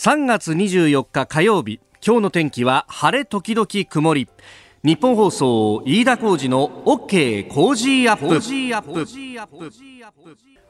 [0.00, 4.28] 3月24日火曜日今日の天気は晴れ時々曇り。
[4.84, 8.38] ニッポン放送飯田浩司の OK Cozy up。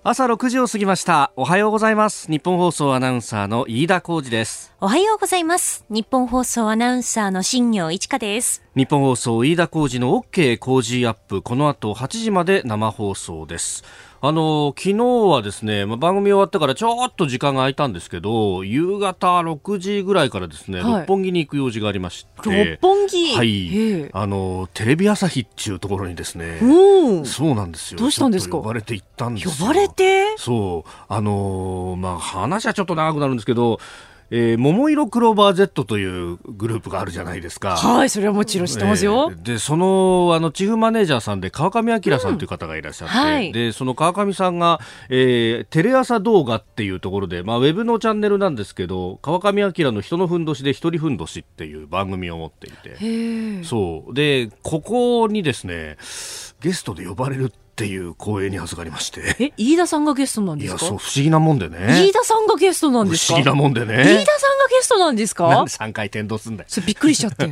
[0.03, 1.33] 朝6時を過ぎました。
[1.37, 2.31] おはようございます。
[2.31, 4.73] ニッポン放送アナウンサーの飯田浩司です。
[4.81, 5.85] おはようございます。
[5.91, 8.63] ニッポン放送アナウンサーの新行市佳です。
[8.75, 11.43] ニッポン放送飯田浩司の OK Cozy up。
[11.43, 13.85] この後8時まで生放送です
[14.21, 22.79] あの昨日はですね、まあ、番組終わってからちょっと時間が空いたんですけど夕方6時ぐらいからですね、はい、六本木に行く用事がありまして。
[22.79, 23.37] 六本木？
[23.37, 24.11] はい。
[24.13, 26.59] あのテレビ朝日っていうところにですね
[27.25, 28.01] そうなんですよ。
[28.01, 28.57] どうしたんですか？
[28.57, 30.35] 呼ばれて行ったんです呼ばれて？
[30.37, 30.91] そう。
[31.09, 33.79] あのまあ話はちょっと長くなるんですけど
[34.31, 37.77] えー、桃色クローバー Z というグループがあるじゃないですか。
[37.77, 39.31] はい、それはもちろん知ってますよ。
[39.33, 54.15] えー、で、その、あの、チーフマネージャーさんで川上明さんという方がいらっしゃって、うんはい、で、その川上さんが、えー、テレ朝動画っていうところで、まあ、ウェブのチャンネルなんですけど、川上明の人のふんどしで一人ふんどしっていう番組を持っていて、そう。
[54.15, 55.97] で、ここにですね、
[56.61, 59.37] ゲストで呼ばれるって、っていう光栄に預かりまして。
[59.39, 60.85] え飯田さんがゲストなんですか？
[60.85, 61.79] いやそう不思議なもんでね。
[62.09, 63.35] 飯田さんがゲストなんですか？
[63.35, 63.95] 不思議なもんでね。
[63.95, 65.49] 飯田さんがゲストなんですか？
[65.49, 66.69] なんで3回転倒すんだよ。
[66.69, 67.49] それびっくりしちゃって。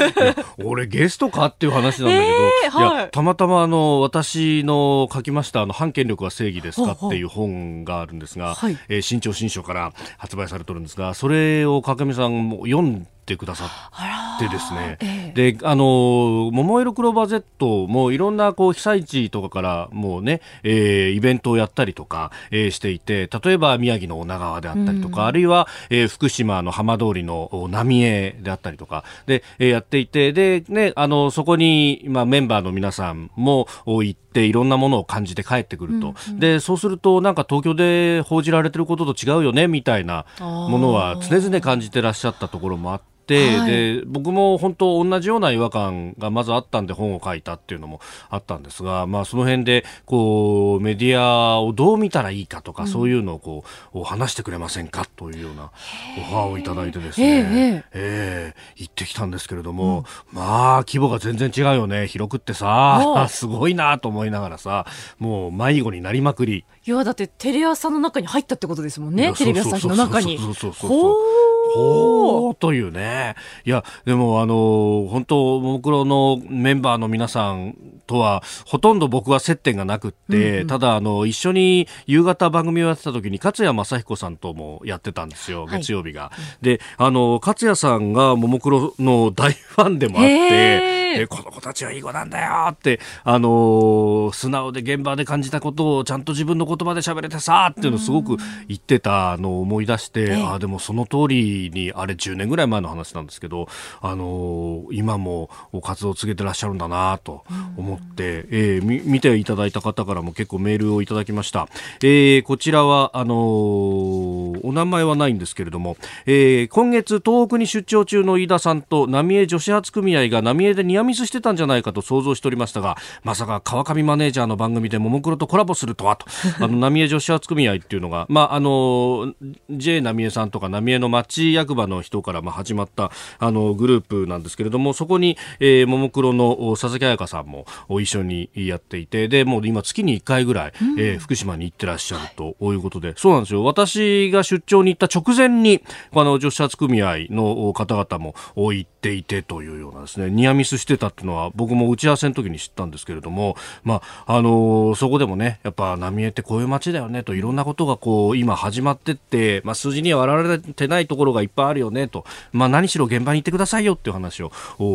[0.64, 2.24] 俺ゲストかっていう話なんだけど、
[2.64, 55.70] えーはい、いやたまたまあの私の書きましたあの反権力は正義ですかっていう本があるんですが、はい、えー、新潮新書から発売されてるんですがそれを川上さんも読んってくださってですね、ええ、であの桃色クローバー Z もいろんなこう被災地とかからもうね、えー、イベントをやったりとか、えー、していて例えば宮城の女川であったりとか、うん、あるいは、えー、福島の浜通りの浪江であったりとかで、えー、やっていてで、ね、あのそこに、まあ、メンバーの皆さんも行っていろんなものを感じて帰ってくると、うんうん、でそうするとなんか東京で報じられてることと違うよねみたいなものは常々感じてらっしゃったところもあって。、はい、で僕も本当同じような違和感がまずあったんで本を書いたっていうのもあったんですが、まあ、その辺でこうメディアをどう見たらいいかとか、うん、そういうのをこう話してくれませんかというような
[56.18, 62.06] オファーをいただいてですね、ええー、行ってきたんですけれども、うん、まあ規模が全然違うよね。
[62.06, 64.86] 広くってさ すごいなと思いながらさ
[65.18, 66.64] もう迷子になりまくり。
[66.86, 69.32] いやだってテレ朝の中に入ったってことですもんね。
[69.34, 70.38] テレビ朝日の中に。
[70.38, 73.34] そうそうそうそうほーというね。
[73.64, 77.76] いや、でもあの、本当、ももクロのメンバーの皆さん
[78.08, 86.22] とは、ほとんど僕は接点がなくって、うんうん、ただあの、一緒に夕方番組をやってた時に、勝谷正彦さんともやってたんですよ、月曜日が。
[86.22, 86.32] は
[86.62, 98.36] い、で、あの、勝谷さんがももクロの大ファンでもあって、えこの子たちはいい子なんだよって、あのー、素直で現場で感じたことをちゃんと自分の言葉で喋れてさっていうのをすごく
[98.68, 103.68] 言ってたのを思い出して、ああでもその通りにあれ10年ぐらい前の話なんですけど、
[104.00, 105.50] あのー、今も
[105.82, 107.44] 活動を続けてらっしゃるんだなと
[107.76, 111.68] 思って、えー、見ていただいた方からも結構メールをいただきました。
[112.02, 126.26] えー、こちらはあのー、お名前はないんですけれども、えー、今月東北に出張中の飯田さんと浪江女子発組合が浪江でニアミスしてたんじゃないかと想像しておりましたがまさか川上マネージャーの番組でももクロとコラボするとはと
[126.60, 129.34] あの浪江女子発組合っていうのが、まあ、あの
[129.70, 137.66] J 浪江さんとか浪江の町役場の人からまあ始まったあのグループなんですけれどもそこに、えー、ももクロの佐々木彩香さんも
[138.00, 142.78] 一緒にやっていてでもう今月に1回ぐらい、うん、えー、福島に行ってらっしゃるとい。
[142.78, 143.62] うことで、そうなんですよ。
[143.64, 145.82] 私が出張に行った直前に
[146.12, 164.50] あの女子発組合の方々も行っていてというようなですねニアミスしてたっていうのは僕も打ち合わせの時に知ったんですけれども、まああのー、そこでもねやっぱ浪江ってこういう街だよねといろんなことがこう今始まってって、まあ、数字には割られてないところがいっぱいあるよねと、まあ、何しろ現場に行ってくださいよっていう話を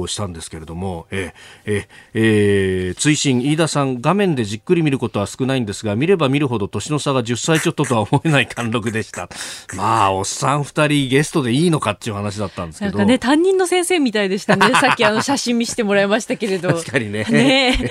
[0.08, 1.34] したんですけれども、え
[1.66, 3.42] ええー、追伸。
[3.42, 9.30] 飯田さん画面でじっくり見ることは少ないんですが見れば見るほど年の差が10歳ちょっととは思えない貫禄でした。
[9.76, 12.98] まあおっさん2人ゲストでいいのかっていう話だったんですけど。
[12.98, 14.68] なんかね担任の先生みたいでしたね。
[14.80, 16.70] さっきあの写真見せてもらいましたけれど。
[16.70, 17.26] 確かにね。
[17.30, 17.90] ね。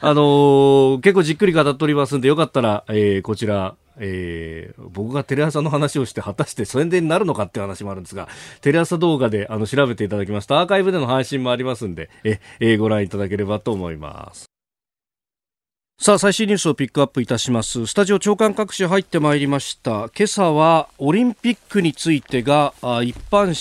[0.00, 8.28] あのー、結構じっくり語っておりますんで、よかったら、えー、こちら、えー、僕がテレ朝の話をして果たして宣伝になるのかっていう話もあるんですが
[8.60, 10.60] テレ朝動画であの調べていただきました。
[10.60, 14.51] アーカイブでの配信もありますんでえ、えー、ご覧いただければと思います。
[16.02, 17.86] さあ最新ニュースをピックアップいたします。
[17.86, 20.10] スタジオ長官各紙入ってまいりました。
[20.18, 22.74] 今朝はオリンピックについてが
[23.04, 23.54] 一般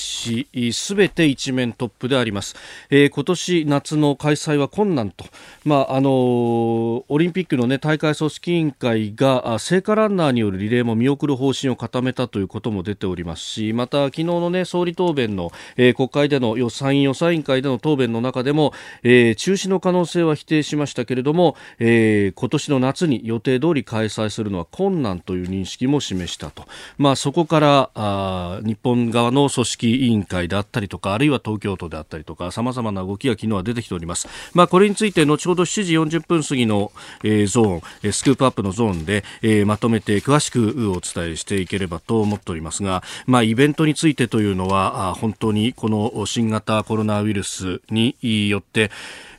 [0.49, 2.55] 紙すべて一面トップであります、
[2.89, 5.25] えー、今年夏の開催は困難と。
[5.65, 18.73] まああのー、オリンピックのね大会組織委員会が聖火ランナーによるリレーも見送る方針を固めたということも出ておりますしまた昨日のね総理答弁の、えー、国会での予算委予算委員会での答弁の中でも、
[19.03, 26.65] えー、中止の可能性は否定しましたけれども、えーえ今年の夏に予定通り開催するのは困難という認識も示したと、
[26.97, 36.91] まあ、そこからあ日本側の組織委員会であったりとかあるいは東京都であったりとかさまざまな動きが昨日は出てきております、まあ、これについて後ほど7時40分過ぎの、
[37.23, 48.15] えー、ゾーンスクープアップのゾーンで、えー、まとめて詳しくお伝えしていければと思っておりますが、まあ、イベントについてというのは本当にこの新型コロナウイルスに
[48.49, 48.91] よって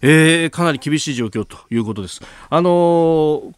[0.03, 2.21] えー、かなり厳しい状況ということです。
[2.51, 3.53] あのー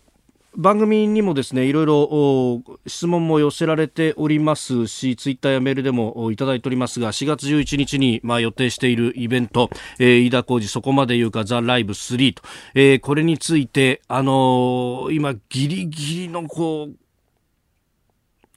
[0.57, 9.69] 番組にもですねいろいろ質問も寄せられておりますしツイッターやメールでもいただいておりますが4月11日にまあ予定しているイベント、
[9.99, 12.43] えー、飯田浩二そこまで言うかザ・ライブ3と、
[12.75, 17.04] えー、これについてあのー、今ギリギリのこう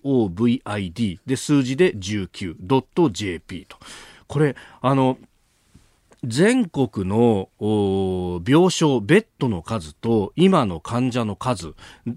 [0.03, 3.77] COVID で数字で 19.jp と。
[4.27, 5.19] これ、あの、
[6.25, 7.49] 全国の
[8.47, 11.75] 病床、ベッドの数と今の患者の数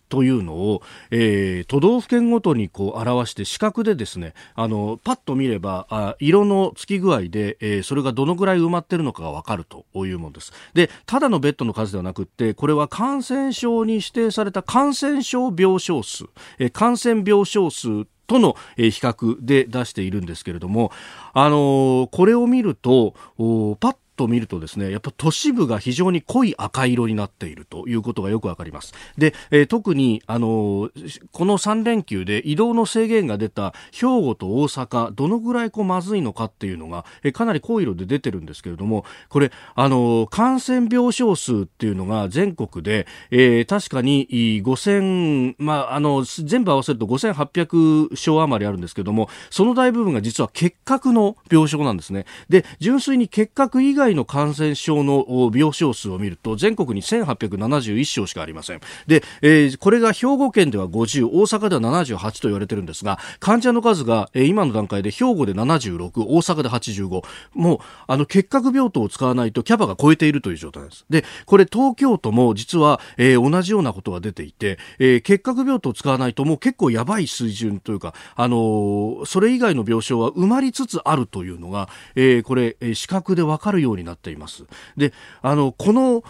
[0.09, 0.81] というのを、
[1.11, 10.51] えー、都道府県ごとにこう表して視覚でですねあのパッと見ればあ色のつき具合で、えー、それがどのぐらい埋まってるのかが分かるというものです。
[10.73, 16.25] でただのベッドの数ではなくってこれは感染症に指定された感染症病床数、
[16.59, 20.91] えー、感染病床数との比較で出しているんですけれども、
[21.33, 23.13] あのこれを見ると
[23.79, 28.93] パッと見るとですねやっぱ都市部が非常に濃い赤色になっているということがよくわかります。
[29.17, 30.89] で、えー、特にあの
[31.31, 44.27] この3連休で移動の制限が出た兵庫と大阪どのぐらいこうまずいのかっていうのが、えー、かなり濃い色で出てるんですけれどもこれあの感染病床数っていうのが全国で、えー、確かに
[44.63, 52.25] 5000まああの全部合わせると5800床余りあるんですけれどもその大部分が実は結核の病床なんですね。
[52.49, 58.81] で純粋に結核以外外の感染症の病床数を見ると全国に1871床しかありません。
[59.07, 71.05] で、えー、これが兵庫県では50大阪では78と言われてるんですが患者の数が、えー、今の段階で兵庫で76大阪で85もうあの結核病棟を使わないとキャパが超えているという状態です。
[71.09, 84.65] でこれ東京都も実は、えー、同じようなことが出ていて、えー、結核病棟を使わないともう結構やばい水準というか、あのー、それ以外の病床は埋まりつつあるというのが、えー、これ、えー、視覚でわかるようになっています。
[84.97, 86.23] で、あの、この、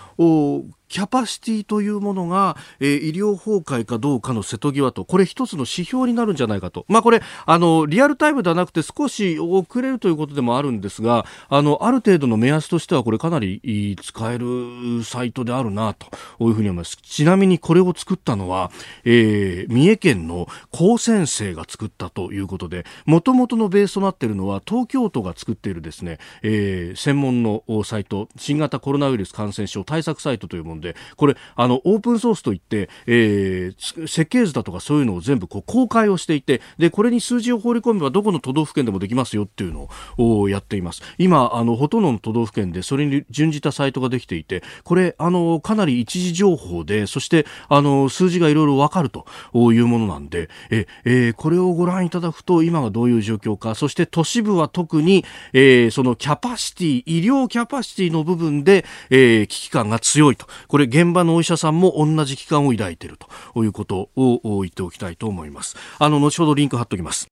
[0.94, 6.86] キャパシティというものが、えー、医療崩壊かどうかの瀬戸際と、これ一つの指標になるんじゃないかと。
[6.88, 16.06] まあこれ、あの、リアルタイムではなくて少し遅れるということでもあるんですが、あの、ある程度の目安としてはこれかなり使えるサイトであるなと
[16.40, 16.96] いうふうに思います。
[16.98, 18.70] ちなみにこれを作ったのは、
[19.04, 41.02] えー、三重県の高専生が作ったということで、もともとのベースとなっているのは東京都が作っているですね、えー、専門のサイト、新型コロナウイルス感染症対策サイトというもので、これ、あの、オープンソースといって、えー、設計図だとかそういうのを全部こう公開をしていて、で、これに数字を放り込めばどこの都道府県でもできますよっていうのをやっています。
[41.18, 60.48] 今、あの、ほとんどの都道府県でそれに準じたサイトができていて、これ、あの、かなり一時情報で、そして、あの、数字がいろいろわかるというものなんで、え、えー、これをご覧いただくと、今がどういう状況か、そして都市部は特に、えー、そのキャパシティ、医療キャパシティの部分で、えー、危機感が強いと。
[60.74, 63.20] これ現場のお医者さんも同じ期間を抱いている
[63.54, 65.76] ということを言っておきたいと思います。
[66.00, 67.28] あの後ほどリンク貼っておきます。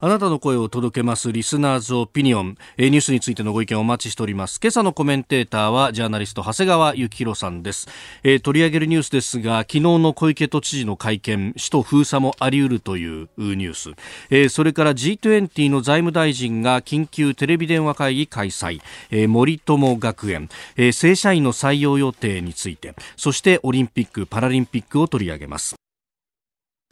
[0.00, 4.60] あなたの声を届けますリスナーズオピニオン、えー、ニュースについてのご意見をお待ちしております。
[4.62, 7.88] 今朝のコメンテーターはジャーナリスト長谷川幸宏さんです、
[8.22, 13.90] えー、取り上げるニュースですが昨日の小池都知事の会見首都封鎖もあり得るというニュース、
[14.30, 22.94] えー、それから G20 の財務大臣が緊急テレビ電話会議開催、えー、森友学園、えー、正社員の採用予定について。
[23.16, 25.77] そしてオリンピック・パラリンピックを取り上げます。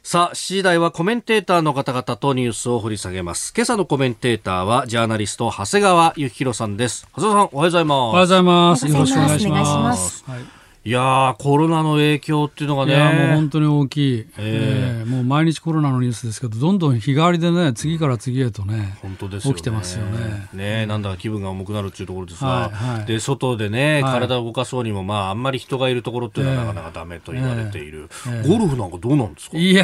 [0.09, 3.53] さあ、7時台はコメンテーターの方々とニュースを掘り下げます。
[3.53, 7.05] 今朝のコメンテーターは、ジャーナリスト、長谷川幸宏さんです。
[7.17, 7.91] 長谷川さん、おはようございます。
[7.91, 8.87] おはようございます。
[8.87, 10.23] よろしくお願いします。
[10.25, 12.95] はいいやコロナの影響っていうのがね。
[12.95, 13.35] もう。
[13.35, 20.47] 本当に大きい、えー、えー、もう毎日コロナのニュースですけど、どんどん日替わりでね、次から次へとね、本当です起きてますよね。
[20.53, 28.37] ねなんだか気分が重くなるっていうところですが、はいはい、で外でね、体を動かそうにも、まあ、あんまり人がいるところっていうのはなかなかだめと言われている、えー。
[28.37, 29.57] えー、ゴルフなんかどうなんですか？
[29.57, 29.83] いや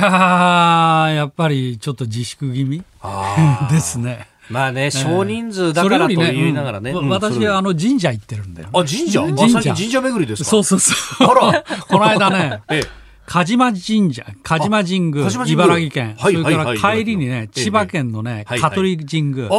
[1.14, 2.82] やっぱりちょっと自粛気味
[3.70, 4.30] ですね。
[4.50, 6.92] まあね、少人数だからと言いながらね。
[6.92, 9.22] うん、私、あの、神社行ってるんだよ、あ、神社？
[9.22, 10.50] 神社神社巡りですか？
[10.50, 10.94] そうそうそ
[11.26, 11.28] う。
[11.28, 12.82] あらこの間ね、 ええ、
[13.26, 19.50] 鹿島神社、鹿島神宮、茨城県、それから帰りにね、千葉県のね、香取神宮。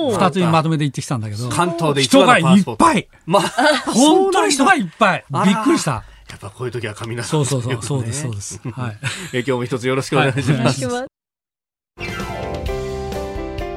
[0.00, 1.48] 二つにまとめて行ってきたんだけど。
[1.50, 2.44] 関東で人がいっ
[2.78, 3.06] ぱい。
[3.26, 3.42] まあ、
[3.92, 5.24] 本当に人がいっぱい。
[5.44, 6.04] びっくりした。
[6.30, 8.60] やっぱこういう時は雷そうそうそう、そうです、そうです。
[8.72, 8.96] はい。
[9.34, 10.80] 今日も一つよろしくお願いします。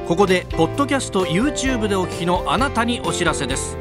[0.07, 3.77] ここでポッドキャスト YouTube でお聞きのあなたにお知らせです。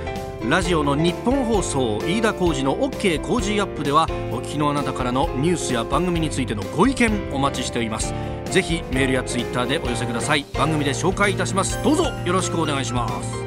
[0.49, 8.15] ラジオの日本放送飯田浩司の OK 工事アップではお聞きのあなたからのニュースや番組についてのご意見お待ちしております。
[8.45, 10.47] ぜひメールやツイッターでお寄せください。
[10.55, 11.83] 番組で紹介いたします。
[11.83, 13.43] どうぞよろしくお願いします。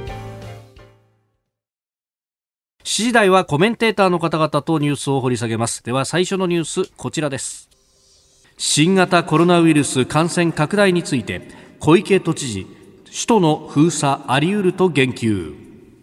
[2.83, 5.81] 7時台はコメンテーターの方々とニュースを掘り下げます。
[5.81, 7.69] では最初のニュースこちらです。
[8.57, 12.65] 新型コロナウイルス感染拡大について小池都知事
[13.11, 15.53] 首都の封鎖あり得ると言及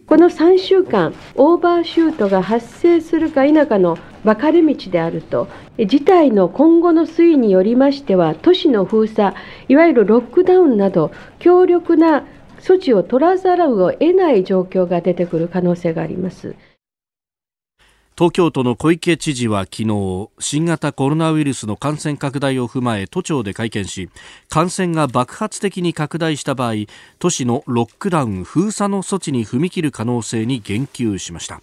[0.06, 5.48] この3週間オーバーシュートが発生するか否かの分かれ道であると
[5.78, 9.34] 事態の今後の推移によりましては都市の封鎖
[9.68, 12.24] いわゆるロックダウンなど強力な
[12.60, 16.54] 措置を取らざるを得ない状況が出てくる可能性があります。
[18.16, 24.10] 東京都の小池知事は昨日新型コロナウイルスの感染拡大を踏まえ都庁で会見し
[24.50, 26.74] 感染が爆発的に拡大した場合
[27.18, 31.62] 都市のロックダウン封鎖の措置に踏み切る可能性に言及しました。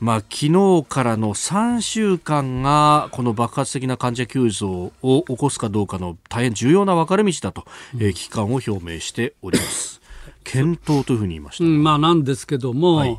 [0.00, 10.00] まあ、昨日からの3週間がこの爆発的な患者急増を起こすかどうかの大変重要な分かれ道だと、うん、えー、危機感を表明しております。
[10.44, 13.18] 検討というふうに言いました、うん、まあ、なんですけども、はい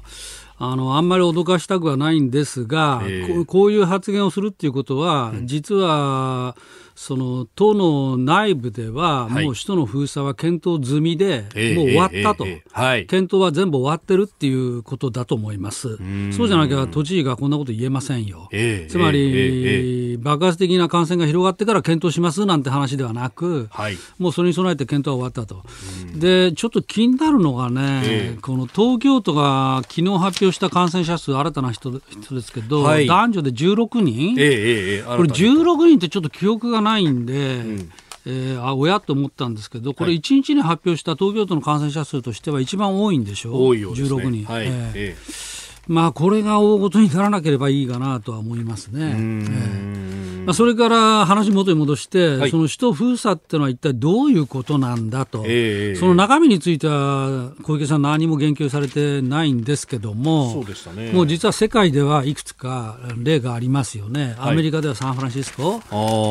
[0.60, 6.56] あの、あんまり脅かしたくはないんですが、えー、ここういう発言をするっていうことは、うん、実は、
[7.00, 12.44] その党の内部では、もう首都の封鎖は検討済みで、もう終わったと、
[13.08, 15.98] 検討は全部終わってるっていうことだと思います、
[16.36, 18.50] そうじゃなきゃ都知事がこんなこと言えませんよ、
[18.90, 23.70] つまり、爆発的な感染が広がってから検討しますなんて話ではなく、
[24.18, 25.64] もうそれに備えて検討は終わったと、
[26.20, 34.42] でちょっと気になるのがね、この東京都が昨日発表した感染者数、新たな人人ですけど、男女で16人、こ
[35.24, 37.92] れ16人ってちょっと記憶がないないんで、うん。
[38.26, 44.46] えー、あ親と思ったんですけど、これ、1日に発表した東京都の感染者数としては一番多いんでしょう、多いようですね、16人。
[44.46, 44.66] はい。
[44.66, 44.92] えー。
[44.96, 45.59] えー
[45.90, 49.12] まあ、これが大ごとにならなければいいかなとは思いますね。
[49.12, 64.36] えー、まあ、それから話元に戻して、はい、その首都封鎖っていうのは一体どういうことなんだと、えー、その中身については小池さん何も言及されてないんですけども、そうでしたね、もう実は世界ではいくつか例がありますよね。
[64.38, 65.82] アメリカではサンフランシスコ、はい、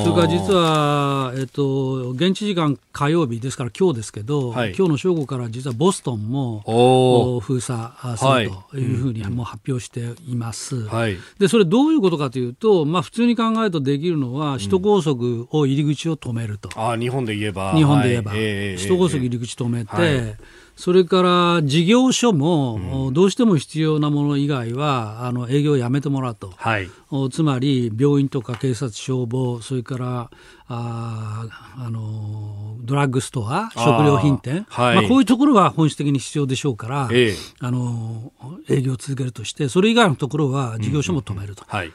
[0.05, 17.73] それから実は、えっと、現地時間火曜日ですから今日ですけど、はい、今日の正午から実はボストンも封鎖するというふうに、もう発表しています、はい、でそれどういうことかというと、まあ、普通に考えるとできるのは首都高速を入り口を止めると、うん、あ日本で言えば。
[17.75, 20.37] 日本で言えば、はい、首都高速入り口止めて、はい
[20.79, 26.89] それから事業所も、どうしても必要なもの以外はあの営業をやめてもらうと、はい、
[27.33, 30.31] つまり病院とか警察、消防、それから
[30.69, 38.33] ああのドラッグストア、食料品店、はい、まあ、こういうところは本質的に必要でしょうから、ええ、あの
[38.69, 41.65] 営業を続けるとして、それ以外のところは事業所も止めると。
[41.65, 41.69] うん。
[41.71, 41.77] うん。
[41.77, 41.93] はい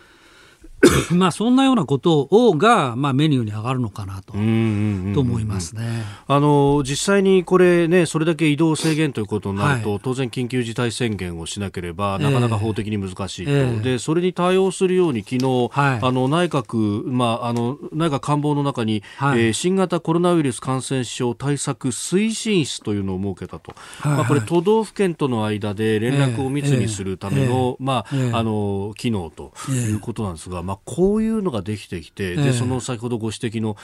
[1.12, 4.34] まあそんなようなことをが、まあ、メニューに上がるのかなと。
[4.34, 6.04] と思いますね。
[6.28, 24.18] あの実際にこれ、ね、それだけ移動制限ということになると、はい、当然、緊急事態宣言をしなければ、なかなか法的に難しいと、えー、でそれに対応するように、昨日、はい、あの内閣、まあ、あの内閣官房の中に、はい、えー、新型コロナウイルス感染症対策推進室というのを設けたと、はい。
[24.18, 33.76] まあ、これ、都道府県との間で連絡を密にするための,、まああの機能ということなんですが、まあ、こういうのができてきて、でその先ほどご指摘の、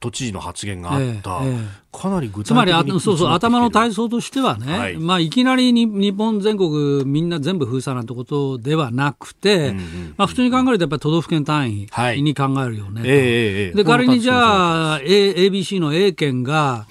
[0.00, 1.40] 都知事の発言があった、
[1.92, 4.96] かなり具体的つまりそうそう頭の体操としてはね、はい。
[4.96, 16.86] まあ、いきなりに日本全国みんな全部封鎖なんてことではなくて、うんうん、まあ、普通に考えるとやっぱり都道府県単位に考えるよね、はいえー、で仮にじゃあ、A、ABC の A 県が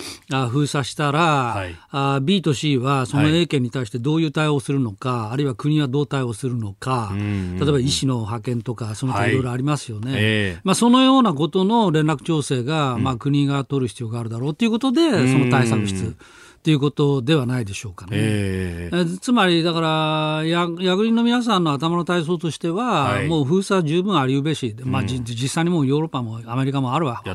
[0.51, 9.31] 封鎖したら、はい、あ B と C はその A 県に対してどういう対応をするのか、あるいは国はどう対応するのか、例えば医師の派遣とかその他い。
[9.33, 16.15] ろいろありますよね、えー、まあ、そのようなことの連絡調整が、まあ、国が取る必要があるだろうということで、その対策室。
[16.63, 18.11] ということではないでしょうかね。
[18.13, 27.33] えー、つまり、だから役人の皆さんの頭の体操としては、はい、もう封鎖十分ありうべし、まあ、うん、実際にもうヨーロッパもアメリカもあるわ、ね、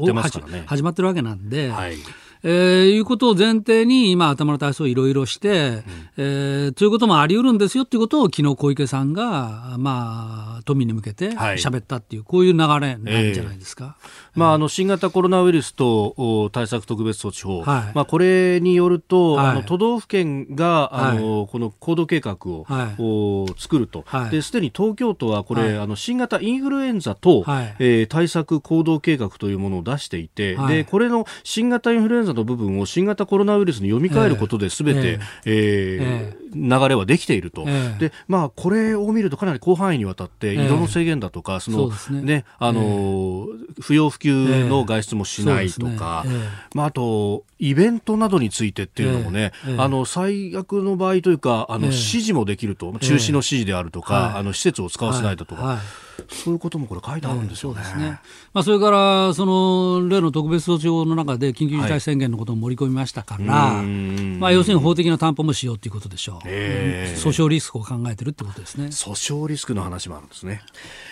[0.66, 1.96] 始まってるわけなんで、はい。
[2.44, 5.82] えー、いうことを前提に今、頭の体操をいろいろして、うん、
[6.18, 13.96] えー、ということもあり得るんですよということを昨日小池さんが、まあ、都民に向けて喋ったっていう、はい、こういう流れなんじゃないですか。
[13.98, 24.04] えーまあ、あの新型コロナウイルスと対策特別措置法、はい、まあ、これによると、はい、あの都道府県があの、はい、この行動計画を、作ると、
[24.42, 37.64] すでに東京都はこれ、あの新型インフルエンザと、はい、えー、対策行動計画というものを出していて、でこれの新型インフルエンザの部分を新型コロナウイルスに読み替えることですべて、えー、えー、流れはできていると、
[37.98, 43.46] でまあ、これを見るとかなり広範囲にわたって移動の制限だとか、そのね、ね、あの
[43.80, 46.38] 不要不急級の外出もしないとか、えーね。
[46.44, 55.62] えー、まあ、あとイベントなどについてっていうのもね、えー、あの最悪の場合というかあの指示もできると、中止の指示であるとか、あの施設を使わせないだとか。
[55.62, 57.82] はいはいそういうこともこれ書いてあるんですよね。
[57.84, 58.20] えー、ね。
[58.52, 68.86] まあ、それからその例の特別措置法の中で緊急事態宣言のことを盛り込みましたから、はい、まあ、要するに法的な担保もしようということでしょう、えー、訴訟リスクを考えてるってことですね。
[68.86, 70.62] 訴訟リスクの話もあるんですね。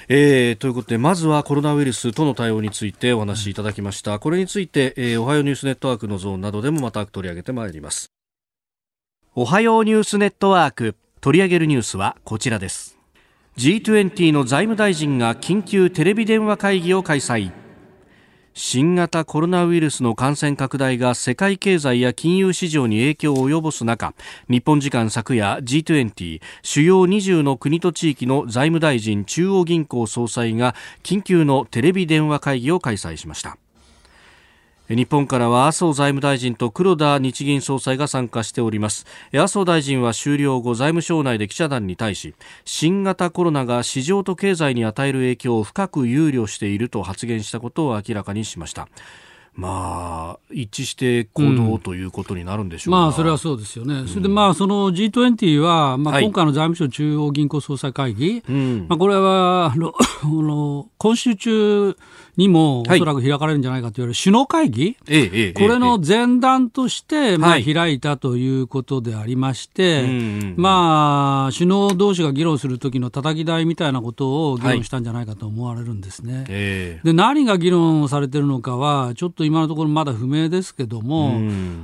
[0.09, 8.11] えー、ということでまずはコロナウイルスとの対応についてお話しいただきました、これについて、えー、おはようニュースネットワークのゾーンなどでもまた取り上げてまいります。
[9.37, 12.93] おはようニュースネットワーク取り上げるニュースはこちらです
[13.57, 17.53] G20 の財務大臣が緊急テレビ電話会議を開催。
[18.53, 24.14] 新型コロナウイルスの感染拡大が世界経済や金融市場に影響を及ぼす中
[24.49, 33.57] 日本時間昨夜 G20 主要20の国と地域の財務大臣中央銀行総裁が緊急のテレビ電話会議を開催しました。
[34.88, 39.07] 日本からは麻生財務大臣と黒田日銀総裁が参加しております。
[39.33, 42.35] 麻生大臣は終了後財務省内で記者団に対し
[42.66, 48.88] 新型コロナが市場と経済に与える影響を深く憂慮していると発言したことを明らかにしました。
[49.57, 58.53] まあ、一致して行動ということになるんでしょう、うん、まあ、それはそうですよね、うん、それで、まあ、その G20 は、まあ、今回の財務省中央銀行総裁会議、はい、
[58.88, 59.94] まあ、これはあの
[60.99, 61.97] 今週中
[62.37, 70.03] にもおそらく開かれるんじゃないかと言われる首脳会議、はい、これの前段として、まあ、開いたということでありまして、
[70.57, 77.01] まあ、首脳同士が議論するときのたたき台みたいなことを議論したんじゃないかと思われるんですね。
[77.05, 81.38] で何が議論されてるのかは、ちょっと今のところまだ不明ですけども、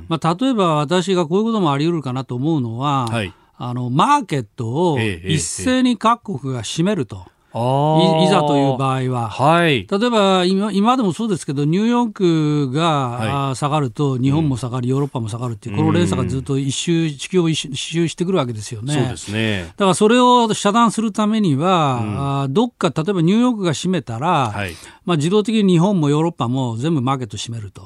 [0.09, 7.25] まあ、例えば私がこういうこともあり得るかなと思うのは、はい、あのマーケットを一斉に各国が占めると。
[7.53, 18.93] いざという場合は、はい、例えば今今でもそうですけど、ニューヨークが、はい、下がると、日本も下がり、ヨーロッパも下がるっていう、この連鎖がずっと一周、地球を一周してくるわけですよね。
[18.93, 19.63] そうですね。
[19.63, 24.73] だからそれを遮断するためには、うん、どっか、例えばニューヨークが占めたら、はい、
[25.05, 27.81] まあ、自動的に日本もヨーロッパも全部マーケット占めると。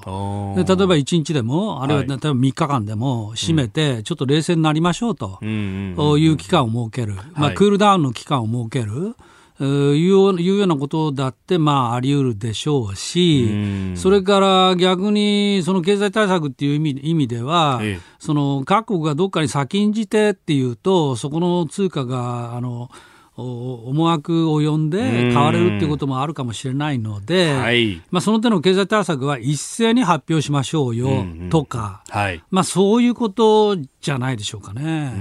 [0.56, 9.16] で例えば1日でも、あるいは例えば3日間でも占めて、ちょっと冷静になりましょうという期間を設ける、まあ、クールダウンの期間を設ける。
[9.64, 22.90] いうようなことだって、まあ、あり得るでしょうし、それから逆に、その経済対策っていう意味意味では、ええ、その各国がどっかに先んじてっていうと、そこの通貨が、あの、
[23.38, 32.22] 思惑を呼んで変われるっていうこともあるかもしれないので、はい、まあ、その手の経済対策は一斉に発表しましょうよとか、うんうん。
[32.22, 35.14] はい、まあ、そういうことじゃないでしょうかね。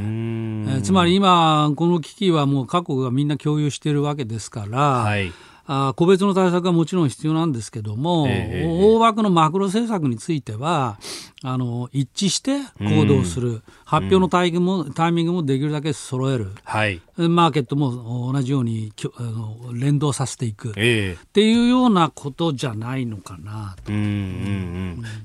[0.79, 5.33] えつまり今、この危機はもう各国がみんな共有しているわけですから、はい
[5.67, 10.99] あ個別の対策はもちろん必要なんですけども、えー、大枠のマクロ政策については
[11.43, 24.54] あの一致して行動する、うん、発表のタイミングも、タイミングもできるだけ揃える、はい、マーケットも同じようにあの連動させていく、えー、っていうようなことじゃないのかなと、うんうんうん、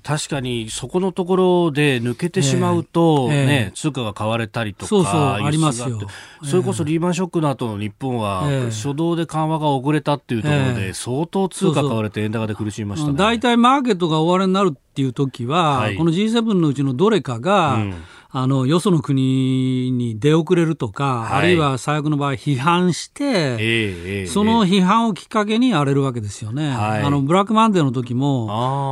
[0.10, 6.00] 確かにそこのところで抜けてしまうと、えー、ね、通貨が買われたりとかそうそうありますよ。
[6.43, 8.41] それこそリーマンショックの後の日本は、
[8.72, 13.17] 初動で緩和が遅れたっていうところで、相当通貨買われて円高で苦しみましたね。
[13.19, 17.93] 大体マーケットが終わりになるっていう時は、はい、この G7 のうちのどれかが、うん。
[18.31, 26.69] あの、よその国に出遅れるとか、はい、あるいは最悪の場合批判して、えー、その批判をきっかけに荒れるわけですよね。
[26.69, 28.47] はい、あの、ブラックマンデーの時も、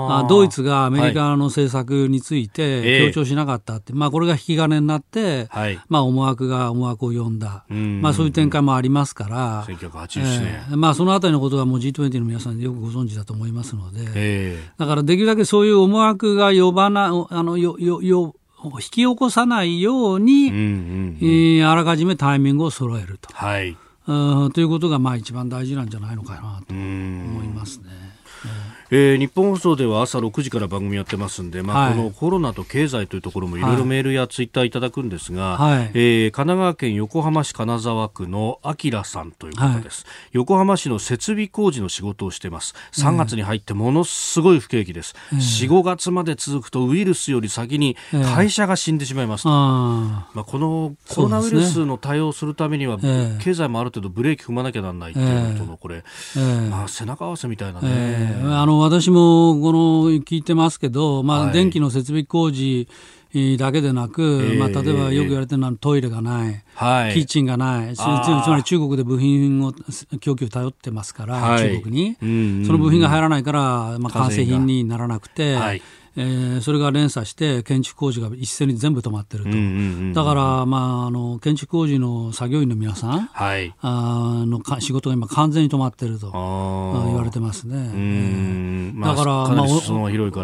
[0.10, 5.48] あドイツがアメリカの政策について強調しなかったって、まあこれが引き金になって、
[5.88, 7.64] まあ思惑が思惑を呼んだ。
[7.70, 21.18] まあそういう展開もありますから、1980年、えー、まあそのあたりのことはもう G20 の皆さんよくご存知だと思いますので、だからできるだけそういう思惑が呼ばな、あの、よ、よ、よ、引き起こさないように、うんうんうん。
[21.22, 27.86] えー、あらかじめタイミングを揃えると、はい、ということがまあ一番大事なんじゃないのかなと思いますね。
[28.90, 42.76] えー、日本放送では朝6時から番組やってますんで、まあ、このコロナと経済というところもいろいろメールやツイッターいただくんですが、はい、えー、神奈川県横浜市金沢区のあきらさんという方です、はい、横浜市の設備工事の仕事をしてます。
[42.94, 62.88] 3月に入ってものすごい不景気です、えー、45月まで続くとウイルスより先に会社が死んでしまいます、えー、まあ、このコロナウイルスの対応するためには、ね、経済もある程度ブレーキ踏まなきゃならないっていうのとのこれ、えー、まあ、背中合わせみたいなね、あの私もこの聞いてますけど、まあ、はい、電気の設備工事
[63.58, 69.74] だけでなく、えー、まあ、例えばよく言われてるのはトイレがない、はい、キッチンがないつまり中国で部品を
[70.20, 75.82] 供給頼ってますから、はい、中国に、うんうんうん、その部品が入らないから、まあ、完成品にならなくて。
[76.18, 79.64] えー、それが連鎖して建築工事が一斉に全部止まってると、うんうんう
[80.10, 86.32] ん、だから、まあ、あの建築工事の作業員の皆さん、はい、あのか仕事が今完全に止まってると。
[87.08, 87.76] 言われてますね。
[87.76, 89.68] えー、だから、まあ、まあ、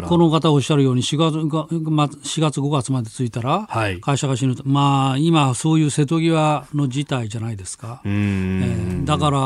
[0.08, 3.68] この方おっしゃるように4月が、まあ、4月5月までついたら、
[4.00, 8.00] 会社が死ぬと、まあ、今そういう瀬戸際の事態じゃないですか。
[8.04, 9.38] えー、だから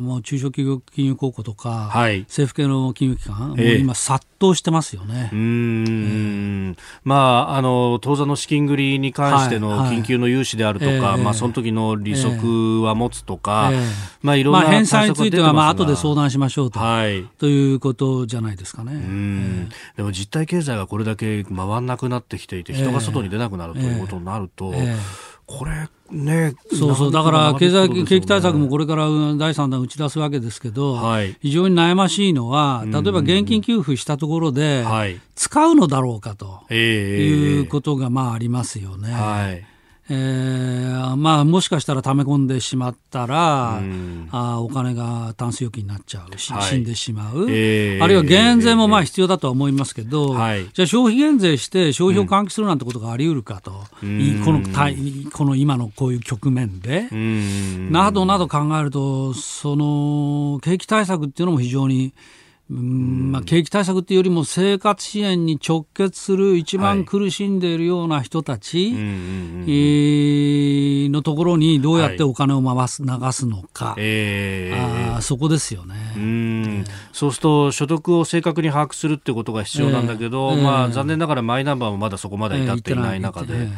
[0.00, 5.30] もう中小企業金融公庫とか、はい、政府系の金融機関、もう今殺到騰してますよね。
[5.32, 13.80] うん、まあ、あの、当座の資金繰りに関しての緊急の融資であるとか、はいはい、まあ、その時の利息は持つとか、えー、
[14.22, 18.92] まあ、いろんな、まあ、返済については、まあ、後で相談しましょうと、はい、ということじゃないですかね。
[18.94, 24.96] うん、えー、でも実体経済がこれだけ回らなくなってきていて、人が外に出なくなるということになると、えー、
[25.46, 34.84] これ、ね、そうそう、だから経済、景気対策もこれから第3弾打ち出すわけですけど、はい、非常に悩ましいのは、例えば現金給付したところで、
[35.34, 39.12] 使うのだろうかということがまあありますよね。
[39.12, 39.71] はい
[40.14, 43.80] えーまあ、もしかしたら溜め込んでしまったら、
[44.30, 53.72] あお金がタンス預金になっちゃうし、はい、死んでしまう、えー、あるいは減税もまあ必要だとは思いますけど、はい、じゃあ消費減税して消費を喚起するなんてことがあり得るかと、
[54.02, 54.60] うん、この
[55.32, 62.12] この今のこういう局面で、などなど考えると、その景気対策っていうのも非常に
[62.72, 68.92] まあ、景気対策っていうよりも生活支援に直結する一番苦しんでいるような人たち
[71.10, 83.68] のところにどうやってお金を回す、流すのか、えー、あそこですよね、えー、そうすると所得を正確に把握するってことが必要なんだけど、えー、まあ、残念ながらマイナンバーもまだそこまで至っていない中で。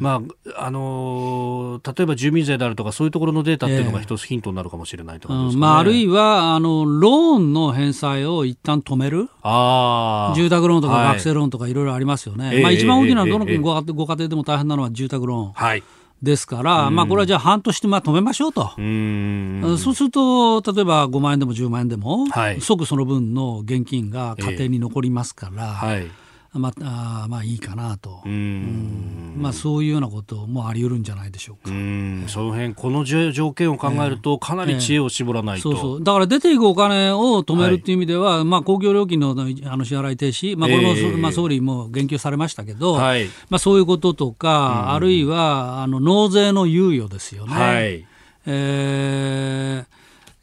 [0.00, 0.22] ま
[0.56, 9.28] ああのー、例えば住民税であるとかそういうところのデータっていうのが一つヒントになるかもしれないと、ね、まあ、あるいはあのローンの返済を一旦止める？
[9.42, 15.52] あ住宅ローンとか学生ローンとかいろいろありますよね、はい、まあ、一番大きなどのごご家庭でも大変なのは住宅ローン。
[15.52, 15.82] はい。
[16.22, 26.23] ですから、まあ、これはじゃあ半年でまあ止めましょうと、うそうすると、例えば5万円でも10万円でも、はい、即その分の現金が家庭に残りますから、えーはい
[26.54, 29.34] まあ、まあいいかなと、うん。
[29.36, 31.70] まあ、そういうようなこともあり得るんじゃないでしょうか。
[31.70, 36.04] うその辺この条件を考えると、かなり知恵を絞らないと、えー、そうそう。
[36.04, 47.52] だから出ていくお金を止めるっていう意味では、はい、まあ、公共料金のあの支払い停止、まあ、これも、えー、まあ、総理も言及されましたけど、はい、まあ、そういうこととか、あるいはあの納税の猶予ですよね。
[47.52, 48.06] はい。
[48.46, 49.63] えー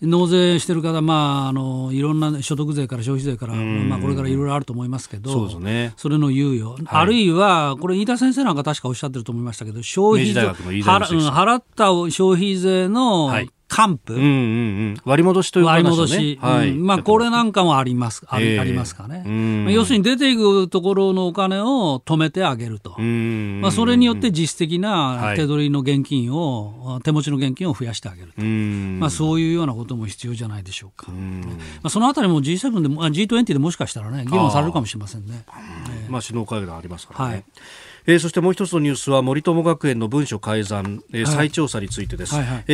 [0.02, 14.30] 納税してる方、まあ、あのいろんな所得税から消費税から、まあ、これからいろいろあると思いますけど、そ、ね,、れの猶予、はい、あるいは、これ、飯田先生なんか確かおっしゃってると思いましたけど、消費税払った消費税の、はい還付、うんうんう
[14.96, 18.26] ん、割り戻しという割り戻し、はい、うん、まあ、これなんかもあります。
[18.28, 19.24] あり,、ありますかね、
[19.64, 31.18] まあ、要するに出ていくところのお金を止めてあげると、まあ、それによって実質的な手取りの現金を、はい、手持ちの現金を増やしてあげると、まあ、そういうようなことも必要じゃないでしょうか、ま
[31.84, 35.46] あ、そのあたりも G7 でも G20 でもしかしたらね議論されるかもしれませんね。
[36.10, 37.32] まあ、首脳会談ありますからね。
[37.32, 37.44] はい
[38.06, 42.54] えー、そしてもう一つのニュースは森友学園の文書改ざん、えー、再調査についてです、はいはい。
[42.54, 42.74] はい、え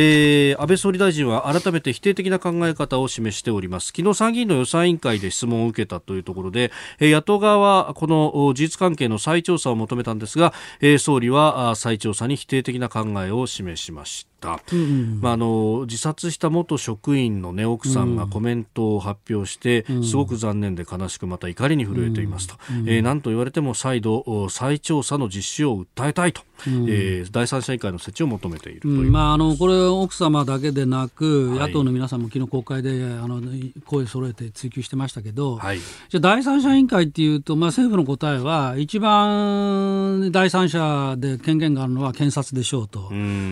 [0.56, 3.88] ー、安倍総理大臣は改めて否定的な考え方を示しております。
[3.88, 14.37] 昨日参議院の予算委員会で質問を受けたというところで、えー、野党側はこの事実関係の再調査を求めたんですが、えー、総理は再調査に否定的な考えを示しました。
[14.72, 33.40] うん、まあ、あの自殺した元職員の、ね、奥さんがコメントを発表して、うん、すごく残念で悲しくまた怒りに震えていますと、うん、えー、何と言われても再度再調査の実施を訴えたいと、うん、えー、第三者委員会の設置を求めているという、まあ、あのこれ奥様だけでなく、はい、野党の皆さんも昨日国会であの
[33.86, 43.10] 声を揃えて追及してましたけど、はい、じゃ第三者委員会っていうと、まあ、政府の答えは一番第三者で権限があるのは検察でしょうと、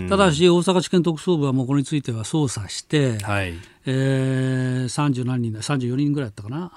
[0.08, 3.54] ただし大阪地検特捜部はもうこれについては捜査して、はい。
[3.86, 6.72] えー、30何人だ、34人ぐらいだったかな、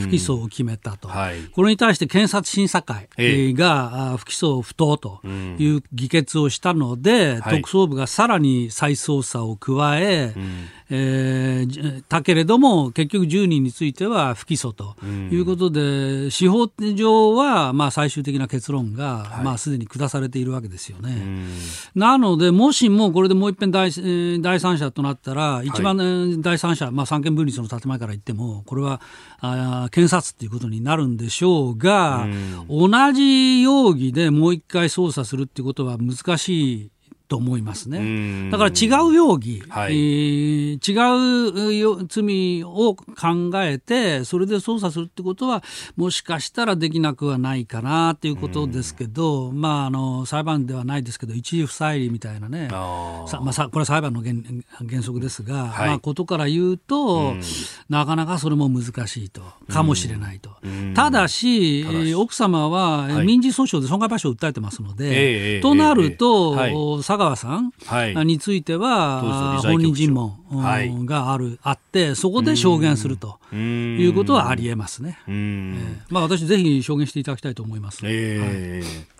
[0.00, 3.08] 不起訴を決めたと、はい、これに対して検察審査会
[3.54, 5.20] が不起訴不当と
[5.58, 10.68] いう議決をしたので、特捜部がさらに再捜査を加え、うん。
[10.92, 14.96] えー、たけれども、結局10人については不起訴と
[15.30, 21.12] いうことで、うん、司法上はまあ最終的な結論が、はい、まあすでに下されているわけですよね。
[21.12, 21.48] うん、
[21.94, 23.90] なので、もしもこれでもう一遍第
[24.42, 29.00] 第三者となったら、一番、第三者、まあ、三権分立の建前から言っても、これは
[29.40, 32.24] あ検察っていうことになるんでしょうが、
[32.68, 36.90] うん、同じ容疑でもう一回捜査するっていうことは難しい
[37.30, 38.50] と思いますね。
[38.50, 45.62] だから違う容疑、はい、えー、違う罪を考えて、それで捜査するってことは、
[45.96, 54.34] もしかしたらできなくはないかなということですけど、まあ、あの裁判ではないですけど、一時不再理みたいなね、さまあ、これは裁判の原
[54.88, 57.36] 原則ですが、はい、まあ、ことから言うと、
[57.88, 60.50] なかなかそれも難しいと、かもしれないと。
[60.96, 62.14] ただし、ただし。
[62.16, 66.80] 奥様は民事訴訟で損害賠償を訴えてますので、はい、となると、はい
[67.20, 67.72] 川さん
[68.26, 75.18] については、本人尋問がある、あって、そこで証言するということはありえますね。
[75.28, 75.76] えー、
[76.08, 78.00] まあ、私、ぜひ証言していただきたいと思います。
[78.04, 78.80] えー。
[78.80, 79.19] はい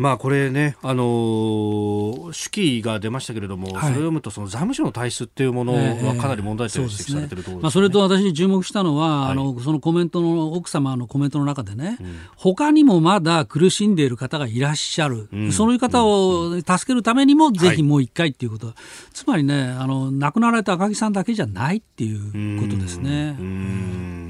[0.00, 7.56] まあこれね、あのー、手記が出ましたけれども、はい、それを読むとその財務省の体質っていうものはかなり問題点指摘されてるところ、ね。
[7.58, 18.76] ね、まあ、それと私注目したのは、はい、あのそのコメントの奥様のコメントの中でね、うん、他にもまだ苦しんでいる方がいらっしゃる、うん、そういう方を助けるためにもぜひもう一回っていうこと、はい、
[19.12, 23.36] つまりねあの亡くなられた赤木さんだけじゃないっていうことですね。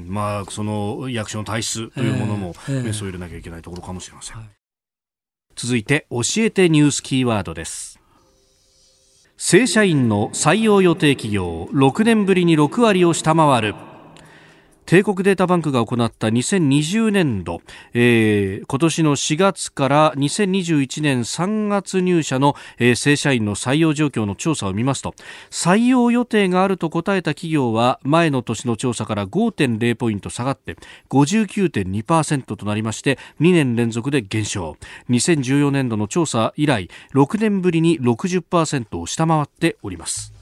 [0.05, 4.35] まあその役所の体質というものもメスを入れなきゃいけないところかもしれません。
[4.35, 4.60] はい
[5.55, 7.99] 続いて教えてニュースキーワードです。
[9.37, 13.75] 正社員の採用予定企業6年ぶりに6割を下回る
[14.91, 17.61] 帝国データバンクが行った2020年度、
[17.93, 25.15] えー、今年の4月から2021年3月入社の、えー、正社員の採用状況の調査を見ますと
[25.49, 30.75] 採用予定があると答えた企業は前の年の調査から5.0ポイント下がって
[31.09, 34.75] 59.2%となりまして2年連続で減少。
[35.09, 40.40] 2014年度の調査以来6年ぶりに60%を下回っております。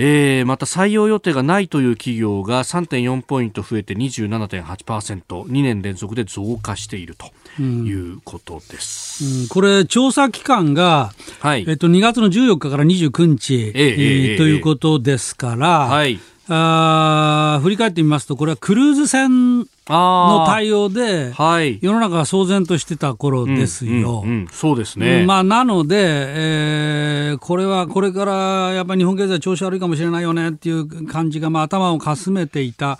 [0.00, 9.40] えー、また採用予定がないという企業が3.4ポイント増えて 27.8%2 年連続で増加しているということです、うん。
[9.42, 11.64] うん、これ調査期間が、はい。
[11.66, 24.22] えっと、2月の14日から29日、えー、えー、ということですから、はいあ振り返ってみますと、これはクルーズ船の対応で、はい、世の中が騒然としてた頃ですよ。
[24.24, 25.24] うんうんうん、そうですね。
[25.26, 28.32] まあ、なので、えー、これはこれから
[28.72, 32.98] やっぱり日本経済調子悪いかもしれないよねっていう感じが、まあ、頭をかすめていた。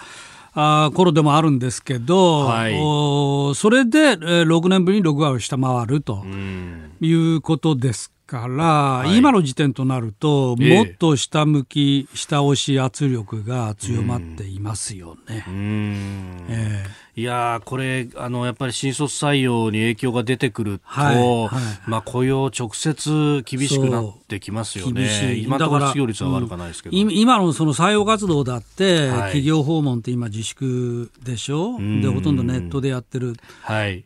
[0.60, 6.24] あ頃でもあるんですけど、はい、おそれで、えー、6年ぶりに6割を下回ると
[7.00, 15.44] いうことですから、はい、今の時点となると、もっと下向き、下押し圧力が強まっていますよね。
[15.48, 25.34] えーいやこれあのやっぱり新卒採用に影響が出てくると、はいはい、まあ、雇用直接厳しくなってきますよね。
[25.34, 31.76] 今の失業率は悪くないですけど、うん、今のその採用活動だって、はい、企業訪問って今自粛でしょ？
[31.80, 33.34] でほとんどネットでやってる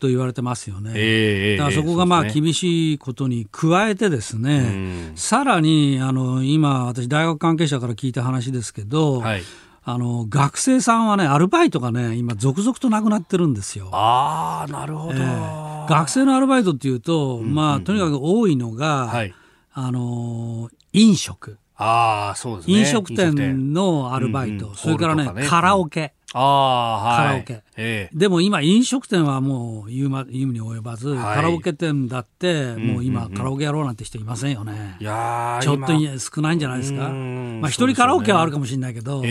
[0.01, 0.93] と言われてますよね。
[0.95, 9.43] えー、だからそこがまあ厳しいことに加えてですね、さらにあの今私大学関係者から聞いた話ですけど、はい
[9.85, 13.89] あの学生さんはねアルバイトがね今続々となくなってるんですよ。
[13.93, 19.35] ああなるほど、えー、学生のアルバイトっていうと、うんうん、まあとにかく多いのが、はい、
[19.73, 21.59] あの飲食。
[21.75, 22.79] ああそうですね。
[22.79, 26.15] 飲食店のアルバイト、うんうん、それからね、ね、カラオケ。
[26.35, 34.97] あはい、カラオケ、えでも今飲食店はもう言う,、ま、言うに及ばず、はい、カラオケ店だってもう今、カラオケやろうなんて人いませんよね。
[35.01, 37.09] いやちょっと少ないんじゃないですか？
[37.11, 39.31] まあ一人カラオケはあるかもしれないけど、えー、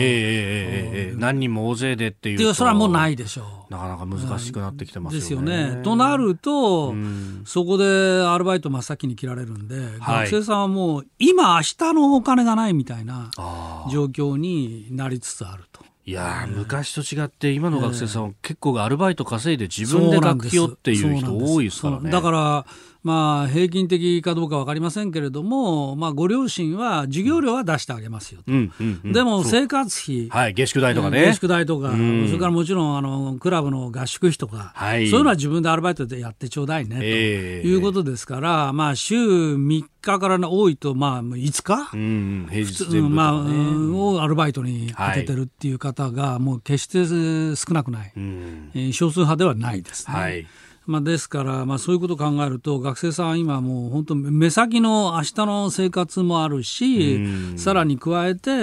[0.94, 2.54] ー、えー、何人も大勢でっていうと。
[2.54, 3.72] それはもうないでしょう。
[3.72, 5.56] なかなか難しくなってきてますよね。
[5.56, 5.82] ですよね。
[5.82, 6.94] となると、
[7.46, 7.84] そこで
[8.22, 13.30] アルバイト真っ先に切られるんで、はい、学生さんはもう今明日のお金がないみたいな
[13.90, 15.82] 状況になりつつあると。
[16.04, 22.10] いや昔と違って今の学生さんは結構アルバイト稼いで自分で学費をっていう人多いですからね。
[22.10, 22.66] だから
[23.02, 39.56] まあ、平均的かどうか分かりませんけれども、まあ、ご両親は授業料は出してあげますよと、うんうんうん、でも生活費、はい、下宿代とかね、下宿代とか、うん、それからもちろんあのクラブの合宿費とか、はい、そういうのは自分でアルバイトでやってちょうだいね、えー、ということですから、まあ、週3
[40.00, 47.04] 日から多いと、まあ、5日、うん、平日全部、ね、まあ、をアルバイトに当ててるっていう方が、もう決して
[47.56, 50.14] 少なくない、うん、少数派ではないですね。
[50.14, 50.46] はい
[50.92, 57.18] まあ、ですから、まあ、そういうことを考えると学生さんは今もう本当目先の明日の生活もあるし
[57.56, 58.54] さらに加えて、え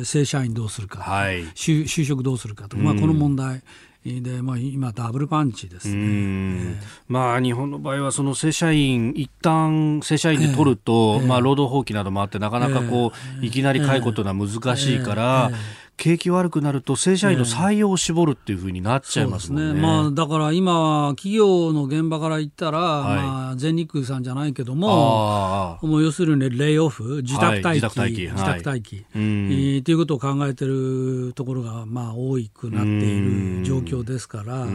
[0.00, 3.62] ー、正社員どうするか、はい、就就職どうするかと、まあ、この問題
[4.06, 6.76] で、まあ、今、ダブルパンチですね、えー、
[7.08, 13.12] まあ、日本の場合は、その正社員、一旦正社員で取ると、えー、まあ、労働放棄などもあって、なかなかこ
[13.42, 15.50] う、いきなり解雇というのは難しいから、
[15.98, 19.74] 景気悪くなると正社員の採用を絞るっていうふうになっちゃいますね。
[19.74, 34.66] ね、まあ、だから今、企業の現場から言ったら、はい、まあ、全日空さんじゃないけども、もう要するに、レイオフ、自宅待機、はい、自宅待機、はい、ということを考えてるところが、まあ、多くなっている状況ですから、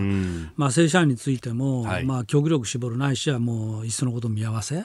[0.58, 4.84] まあ、正社員についても、まあ、極力絞るないしは、もういっそのこと見合わせ。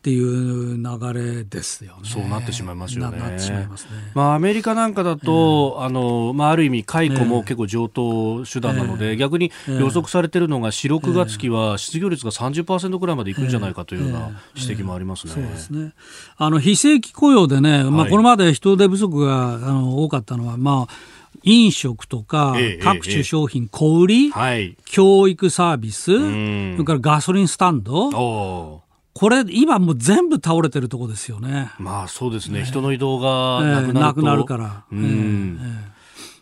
[0.00, 2.08] っていう流れですよね。
[2.08, 3.18] そうなってしまいますよね。
[3.18, 3.68] まいますね。
[4.14, 15.34] まあアメリカなんかだと、えー、あのまあある意味解雇も結構上等手段なので、えー、逆に予測されてるのが4、6月期は失業率が30%ぐらいまでいくんじゃないかというような指摘もありますね。
[15.34, 15.92] そうですね。
[16.38, 20.94] あの非正規雇用でね、まあこれまで人手不足があの多かったのはまあ
[21.42, 28.82] 飲食とか、各種商品、小売り、はい、教育サービス、それからガソリンスタンド、
[29.20, 31.72] これ、今もう全部倒れてるとこですよね。
[31.78, 34.84] まあそうですね、人の移動がなくなると、えー、なくなるから。
[34.90, 35.90] うん、えー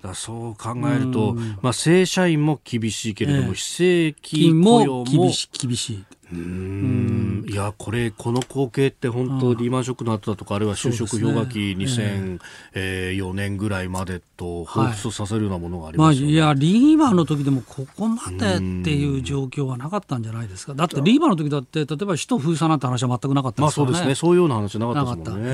[0.00, 5.66] だそう考えると、まあ、正社員も厳しいけれども、非正規雇用も厳しい。
[5.66, 7.46] 厳しいうん。
[7.48, 16.26] いやこれこの光景って本当リーマンショックの後だとかあるいは就職氷河期2004年ぐらいまでと彷彿させるようなものがあります、ね。
[16.26, 18.44] はい、まあ、いやリーマンの時でもここまでって
[18.94, 20.74] いう状況はなかったんじゃないですか。
[20.74, 24.14] だってリーマンの時だって例えば首都封鎖なんて話は全くなかったですからね、まあ、そうですね。
[24.14, 25.48] そういうような話なかったですもんね。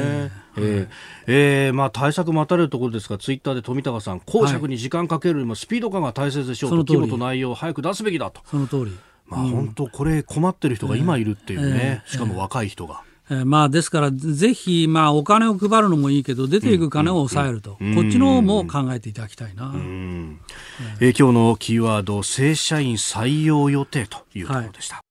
[0.57, 0.89] えー、
[1.27, 8.41] えー、まあ、対策待たれるところですがツイッターで富高さん公爵に時間かけるよりもスピード感が大切でしょうと、規模と内容を早く出すべきだと。
[8.51, 8.97] その通り
[9.27, 13.03] まあ、本当これ困ってる人が今いるっていうね、しかも若い人が。
[13.31, 17.89] えー、まあ、ですから、ぜひ、まあ、お金を配るのもいいけど、出ていく金を抑えると、うん。
[17.89, 20.41] うん、こっちのも考えていただきたいな、うん。
[21.01, 24.97] えー、今日のキーワード、正社員採用予定というところでした。
[24.97, 25.04] はい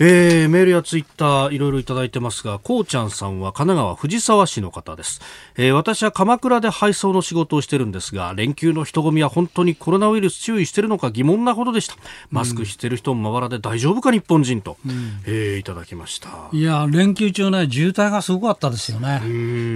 [0.00, 5.20] えー、メールやツイッターいろいろいただいてますが、こうちゃんさんは神奈川藤沢市の方です、
[5.56, 11.94] えー、私は鎌倉で配送の仕事をしてるんですが、連休の人混みは本当にコロナウイルス注意してるのか疑問なほどでした。
[12.28, 16.28] マスクしてる人もまばらで大丈夫か日本人と、うん、えー、いただきました。
[16.50, 19.20] いや、連休中ね、渋滞がすごかったですよね。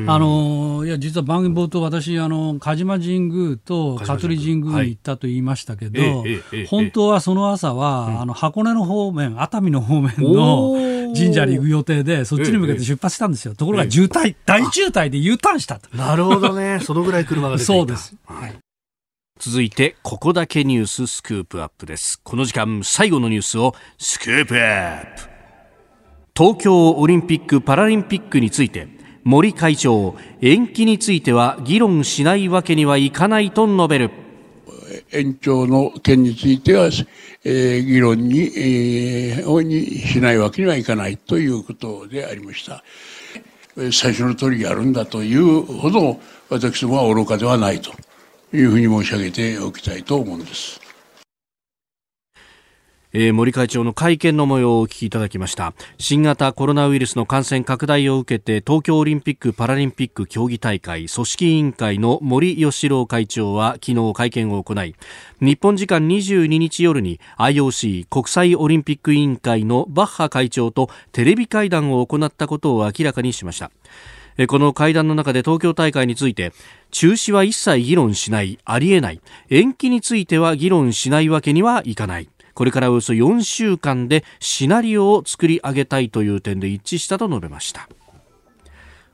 [0.09, 10.75] あの、いや、実は番組冒頭私、あの、鹿島神宮と香取神宮に行ったと言いましたけど、はい、本当はその朝は、うん、あの、箱根の方面、熱海の方面の
[11.15, 13.55] 神社に行く予定で、そっちに向けて出発したんですよ。
[13.55, 15.95] ところが渋滞、大渋滞で U ターンしたと。
[15.97, 16.81] なるほどね。
[16.85, 18.15] そのぐらい車が出てそうです。
[18.27, 18.55] はい。
[19.39, 22.21] 続いて、ここだけニューススクープアップです。
[22.23, 25.39] この時間、最後のニュースをスクープアップ。
[26.37, 28.89] 東京オリンピック・パラリンピックについて、
[29.25, 34.11] 森会長、延期については議論しないわけにはいかないと述べる。
[35.13, 36.91] 延長の件については、
[37.51, 42.85] えー、議論に、えー、にしないわけにはいかないということでありました。
[43.91, 46.21] 最初の通りやるんだというほど
[46.51, 47.93] 私どもは愚かではないと
[48.53, 50.88] いうふうに申し上げておきたいと思うんです。
[53.15, 55.73] えー、森会長の会見の模様をお聞きいただきました。
[55.97, 64.95] 新型コロナウイルスの感染拡大を受けて東京オリンピック・パラリンピック競技大会組織委員会の森喜朗会長は昨日会見を行い
[65.41, 73.71] 日本時間22日夜に IOC 国際オリンピック委員会のバッハ会長とテレビ会談を行ったことを明らかにしました。
[74.47, 76.53] この会談の中で東京大会について
[76.93, 79.21] 中止は一切議論しないありえない。
[79.51, 82.29] 延期については議論しないわけにはいかない。
[82.59, 87.89] これからおよそ4週間でシナリオを作り上げたいという点で一致したと述べました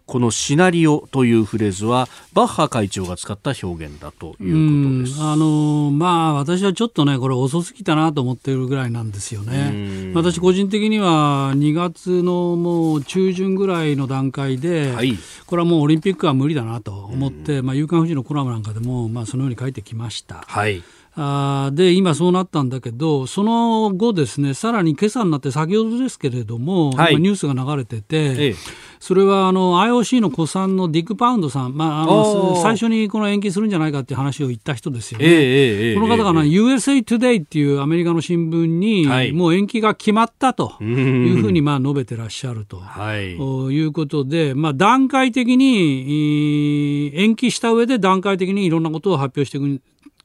[0.06, 5.22] このシナリオというフレーズはバッハ会長が使った表現だということです。
[5.22, 10.12] あのまあ私はちょっとねこれ遅すぎたなと思っているぐらいなんですよね。
[10.14, 20.44] 私個人的には2月のもう中旬ぐらいの段階で、はい、これはもうオリンピックは無理だなと思って、まあ夕刊富士のコラムなんかでもまあそのように書いてきました。
[20.46, 20.82] はい
[21.16, 28.54] あで今そうなったんだけどその後ですねさらに今朝になって先ほどですけれども、はい、ニュースが流れてて、ええ、
[28.98, 35.26] それはあの IOC の古参のディック・パウンドさん、まあ、あの最初にこの延期するんじゃないかっていう話を言った人ですよね。
[35.28, 49.80] え、この方が、ね、USA Today っていうアメリカの新聞に、はい、もう延期が決まったというふうにまあ述べてらっしゃると、はい、いうことで、まあ、段階的に延期した上で段階的にいろんなことを発表していく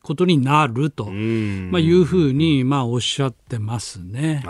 [0.09, 4.41] ことになると、まあ、いうふうに、まあ、おっしゃってますね。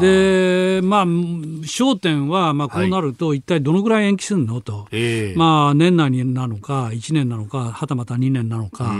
[0.00, 4.88] で、まあ、焦点は、まあ、こうなると、一体どのぐらい延期するのと、
[5.36, 8.92] まあ、年内になのか、1年なのか、はたまた2年なのか、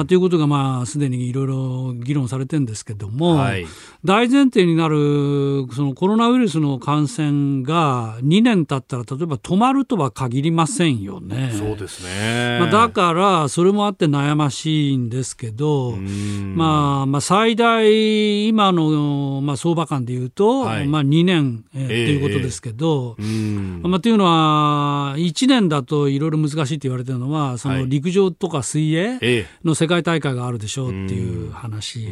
[0.00, 3.64] あということが、まあ、すでにいろいろ議論されてるんですけども、はい、
[4.04, 11.52] 大前提になる、そのコロナウイルスの感染が2年経ったら、例えば止まるとは限りませんよね。
[11.56, 12.58] そうですね。
[12.60, 32.08] まあ、だから、それもあって悩ましいんですけど、まあ、まあ、最大、今の、まあ、相場感でいうと、はい、まあ、2年、えー、っていうことですけど、えー、まあ、というのは、1年だといろいろ難しいって言われてるのは、その陸上とか水泳の世界大会があるでしょうっていう話。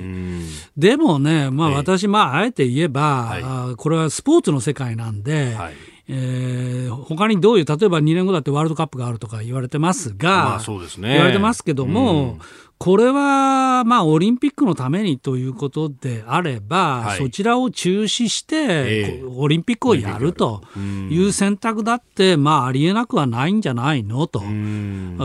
[0.76, 5.74] でもね、まあ、私、まあ、あえて言えば、はい、これはスポーツの世界なんで、はい。
[6.08, 12.38] えー、他にどういう、例えば2年後だってワールドカップがあるとか言われてますが、まあそうですね、言われてますけども、うん
[12.78, 20.62] これは、まあ、オリンピックのためにということであれば、はい、そちらを中止して、えー、オリンピックをやると
[21.10, 24.42] いう選択だって、まあ、ありえなくはないんじゃないのと。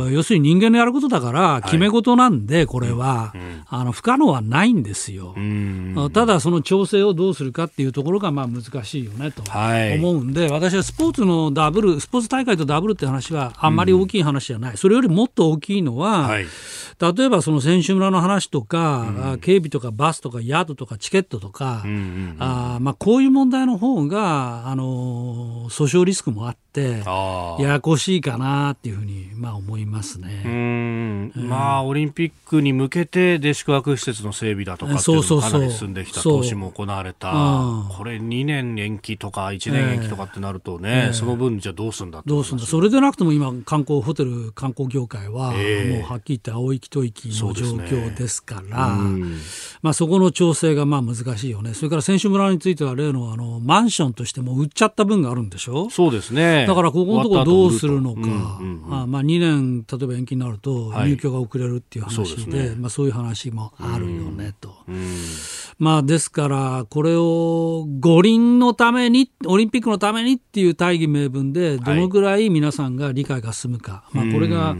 [0.10, 3.34] 要するに人間のやることだから、決め事なんで、これは、
[3.68, 5.36] あの、不可能はないんですよ。
[6.14, 14.78] ただ、その調整をどうするかっていうところが、まあ、難しいよねと思うんで、はい、私はスポーツのダブル、スポーツ大会とダブルって話は、あんまり大きい話じゃない。
[14.78, 16.46] それよりもっと大きいのは、はい。
[17.02, 30.44] 例えばその選手村の話とか、うん、警備とかバスとか宿とかチケットとか、うんうんうん、あまあ、こういう問題の方があの訴訟リスクもあって、ややこしいかなっていうふうに、まあ、思いますね。
[30.46, 31.32] うん。
[31.36, 37.32] まあ、オリンピックに向けてで宿泊施設の整備だとかっていうのがかなり進んできた投資も行われた、
[37.98, 42.66] これ2年延期とか1年延期とかってなるとね、えー、その分じゃどうするんだどうすんだ？
[42.66, 49.38] それでなくても今観光ホテル観光業界は、えー、もうはっきり言って青い一息の状況ですから、そ、ね
[49.82, 58.22] まあ、そこの調整がまあ難しいよね、それから選手村については例のあのマンションとしても売っちゃった分があるんでしょ、そうですねだからここのところどうするのか、
[58.90, 64.74] あまあ、2年例えば延期になると入居が遅れるっていう話で、はい、まあ、そういう話もあるよねと。
[65.80, 74.76] まあ、ですから、これを五輪のために、オリンピックのためにっていう大義名分で、どのぐらい皆さんが理解が進むか、はい、まあ、これが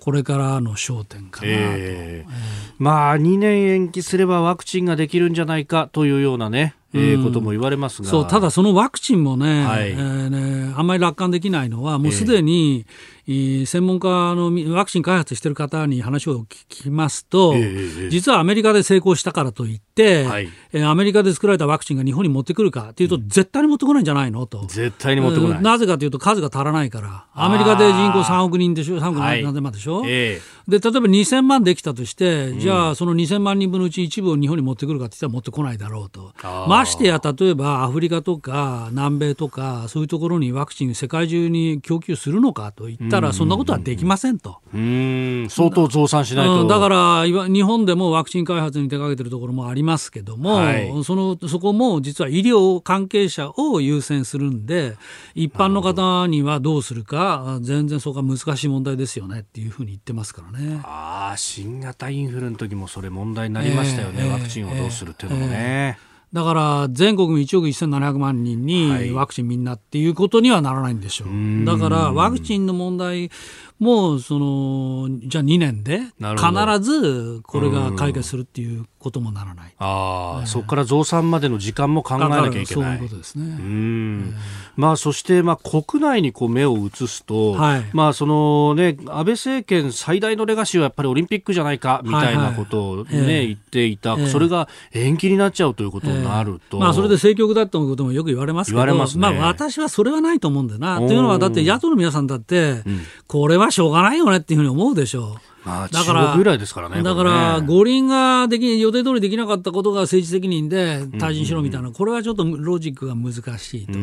[0.00, 2.32] これからの焦点かなと、えー、
[2.78, 8.08] まあ2年延期すればワクチンができるんじゃないかというようなねえー、ことも言われますが。
[8.08, 13.17] そうただ、そのワクチンもねはい、えーね、あんまり楽観できないのは、もうすでに、えー、
[13.66, 24.46] 専門家のワクチン開発している方に話を聞きますと、えー、実はアメリカで成功したからといって、はい、えー、アメリカで作られたワクチンが日本に持ってくるかというと、絶対に持ってこないんじゃないの？
[24.46, 24.64] と。
[24.66, 25.62] 絶対に持ってこない。
[25.62, 30.00] なぜかというと、数が足らないから、アメリカで人口3億人でしょ、3億何千万でしょ？
[30.00, 30.10] はい。
[30.10, 36.32] えー、で例えば2000万できたとして、じゃあ、その2000万人分のうち一部を日本に持ってくるかって言ったら持ってこないだろうと。
[36.66, 44.58] ましてや、例えばアフリカとか南米とか、そういうところにワクチン世界中に供給するのかと言ったら、そんなことはできませんと。
[44.74, 46.66] うん相当増産しないと。
[46.66, 54.96] だから日本でもワクチン開発に手掛けてるところもありますけども、はい、そのそこも実は医療関係者を優先するんで、
[55.34, 60.80] 一般の方にはどうするか、全然そこは難しい問題ですよねっていうふうに言ってますからね。
[60.84, 65.98] ああ、新型インフルの時もそれ問題になりましたよね、えー、ワクチンをどうするっていうのもね。
[66.00, 71.28] えーだから全国1億1700万人にワクチンみんなっていうことにはならないんでしょう。
[71.28, 73.30] はい、だからワクチンの問題
[73.78, 79.72] もそのじゃあ2年で必ずこれが解決するっていうこともならない。
[79.78, 82.98] ああ、えー、そこから増産までの時間も考えなきゃいけない。
[82.98, 83.44] そうですね。
[83.44, 84.34] うん。
[84.76, 100.98] まあそしてまあ国内にこう目を移すと、はい、まあそのね安倍政権最大のレガシーはやっぱりオリンピックじゃないかみたいなことをね、はいはいえー、言っていた、それが延期になっちゃうということになると、まあそれで政局だということもよく言われますけど、まね、まあ私はそれはないと思うんだよな。
[100.98, 105.57] というのはだって野党の皆さんだって、うん、これはしょうがないよねっていうふうに思うでしょう。
[105.68, 107.02] まあ、だから、ぐらいですからね。
[107.02, 113.98] だから、五輪ができ、予定通りできなかったことが政治責任で退陣しろみたいな、これはちょっとロジックが難しいと。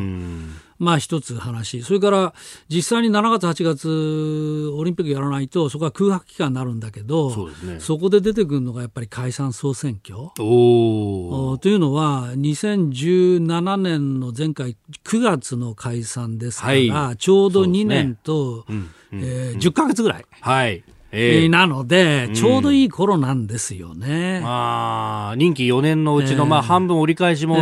[0.77, 1.81] まあ一つ話。
[1.83, 2.33] それから
[2.67, 10.29] 実際に7月、8月オリンピックやらないとそこは空白期間になるんだけどそ、ね,、こで出てくるのがやっぱり解散総選挙。
[10.37, 20.25] おというのは2017年の前回9月の解散ですから、はい、ちょうど2年と、ねうんうん、えー、10か月ぐらい。
[20.41, 20.83] はい
[21.15, 24.41] えー、なので、ちょうどいい頃なんですよね。
[24.41, 27.61] まあ、任期4年のうちの、まあ、半分折り返しも過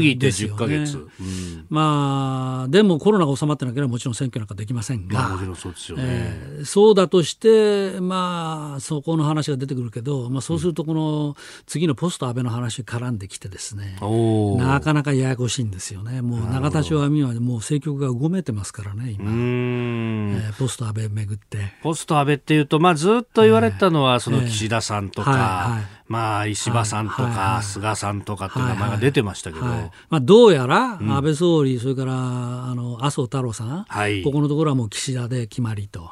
[0.00, 0.96] ぎて10か月。
[0.96, 1.02] ね。
[1.20, 11.36] うん、まあ、でもコロナが収まってなければもちろん選挙なんかできませんが、まあ、もちろんそうですよね、えー、そうだとして、まあ、そこの話が出てくるけど、まあ、そうすると、この
[11.66, 16.22] 次のポスト安倍の話絡んできてですね、うん、なかなかややこしいんですよね。
[16.22, 19.30] もう永田町は今もう政局がうごめいてますからね、今。
[19.30, 21.72] えー、ポスト安倍めぐって。
[21.82, 33.86] ポスト安倍っていうとまあ、ずっと言われたのは、その岸田さんとか、まあ、石破さんとか、菅さんとかっていう名前が出てましたけど、まあ、どうやら安倍総理、それからあの麻生太郎さん、
[34.24, 36.10] ここのところはもう岸田で決まりと、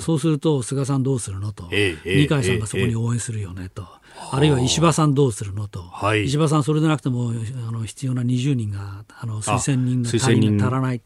[0.00, 1.68] そうすると菅さんどうするのと、
[2.04, 3.86] 二階さんがそこに応援するよねと。
[4.30, 7.32] あるいは石破さんどうするのと、はい、石破さん、それでなくても
[7.68, 11.00] あの必要な20人があの推薦人が足り足らない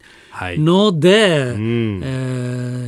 [0.59, 2.07] ので、はいうん、え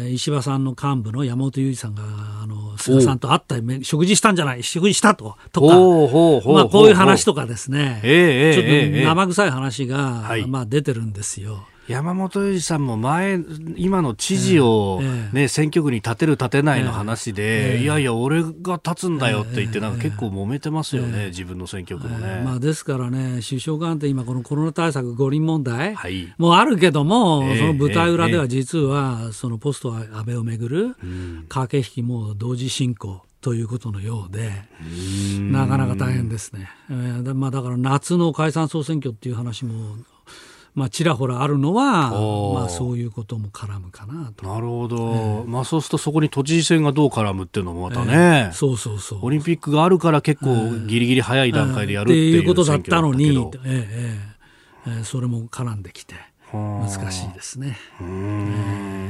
[0.07, 2.03] ー、石破さんの幹部の山本裕二さんが
[2.43, 11.66] あの菅さんと会った食事したんじゃない食事したととかまあ、こういう話とかですね、えー、ちょっと生臭い話が、はい、まあ、出てるんですよ。
[11.89, 13.41] 山本裕二さんも前、
[13.76, 22.43] 今の知事をね、選挙区に立てる立てないの話で、いやいや、俺が立つんだよって言って、なんか結構揉めてますよね、自分の選挙区もね。
[22.45, 25.97] まあ、ですからね、首相官邸、今、このコロナ対策五輪問題
[26.39, 30.97] もあるけども、その舞台裏では実は、そのポスト安倍をめぐる
[31.49, 33.22] 駆け引きも同時進行。
[33.45, 34.53] ということのようで、
[35.39, 36.70] なかなか大変ですね。
[36.89, 39.99] えーまあ、だから夏の解散総選挙っていう話も
[40.75, 42.11] まあ、ちらほらあるのは、
[42.53, 44.45] まあ、そういうことも絡むかなと。
[44.45, 49.20] なるほど、えー、まあ、そうするとそこに都知事選がどう絡むっていうのもまたね、えー、そうそうそう。
[49.22, 56.16] オリンピックがあるから結構ぎりぎり早い段階でやるっていうことだったのに、えー、えー、えー、それも絡んできて。
[56.55, 57.78] 難しいですね。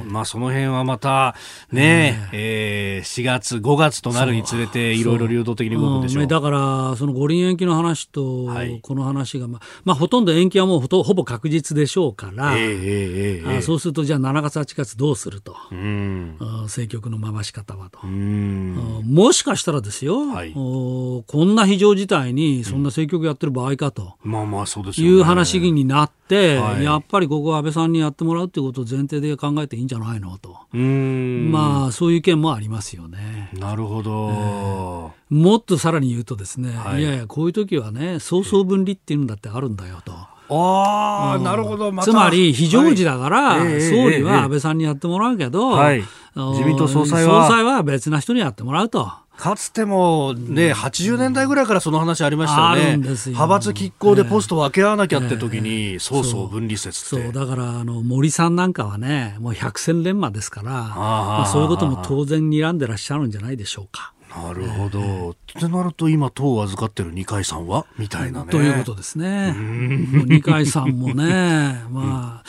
[0.07, 1.34] まあその辺はまた
[1.70, 2.95] ね、え。
[2.99, 6.24] ー、4月5月となるにつれていろいろ流動的に動くでしょう。
[6.24, 8.49] うだからその五輪延期の話と
[8.82, 30.57] この話がまあ、まあほとんど延期はもうほとほぼ確実でしょうから、えーえー、あそうするとじゃあ7月8月どうすると、うん、政局の回し方はと、うん、もしかしたらですよ、はい、こんな非常事態にそんな政局やってる場合かと、まあまあそうですいう話になって、はい、やっぱりここは安倍さんにやってもらうということを前提で考えていいんじゃないのと。
[30.72, 33.51] まあ、そういう意見もありますよね。
[33.55, 40.12] なるほど、えー、もっとさらに言うとですね、はい、いやいや、こういう時はね、相相分離っていうんだってあるんだよと。
[40.12, 46.05] ああ、うん、なるほど、ま、つまり非常時だから、はい、総理は安倍さんにやってもらうけど、はい、
[46.35, 49.11] 自民党総裁は総裁は別な人にやってもらうと。
[49.37, 52.97] かつてもね、80年代ぐらいからその話ありましたよね。
[52.97, 64.14] 派閥拮抗でポストを分け合わなきゃって時に、そうそう分離説そう、だからあの森さんなんかはね、もう百戦錬磨ですから、まあ、そういうことも当然睨んでらっしゃるんじゃないでしょうか。
[64.37, 65.30] なるほど。
[65.30, 68.51] ってなると今党を預かってる二階さんはみたいなね。
[68.51, 69.55] ということですね。
[69.57, 72.45] 二階さんもね、 まあ、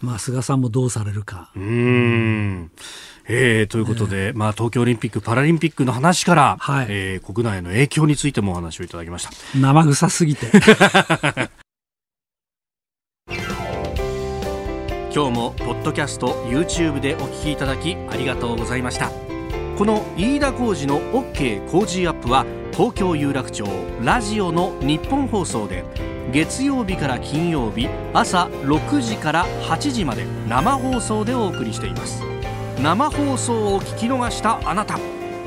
[0.00, 1.50] まあ菅さんもどうされるか。
[1.54, 2.70] うん。
[3.28, 9.30] えー、ということで、えー、まあ、東京オリンピック・パラリンピックの話から、はい、えー、国内の影響についてもお話をいただきました。
[9.58, 10.46] 生臭すぎて。
[15.14, 19.10] 今日もポッドキャスト YouTube でお聞きいただきありがとうございました。
[19.76, 23.66] この飯田浩司の OK 工事アップは東京有楽町
[24.02, 25.84] ラジオの日本放送で
[26.32, 32.35] 月曜日から金曜日朝6時から8時まで生放送でお送りしています
[32.82, 34.98] 生放送を聞き逃したあなた。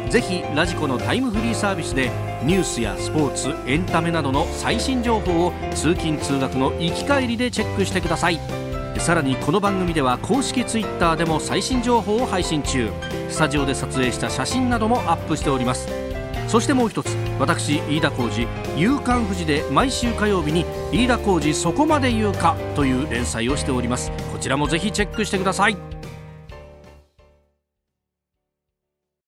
[0.09, 2.09] ぜひラジコのタイムフリーサービスで
[2.43, 8.39] ニュースやスポーツエンタメなどの最新情報を通勤通学の行き帰りでチェックしてください。
[8.97, 12.89] さらにこの番組では公式 Twitter でも最新情報を配信中。
[13.30, 15.88] スタジオで撮影した写真などもアップしております。
[16.47, 24.11] そしてもう一つ私飯田浩司「夕刊富士」で毎週火曜日に「飯田浩司そこまで言うか」という連載をしております。
[24.34, 25.77] こちらもぜひチェックしてください。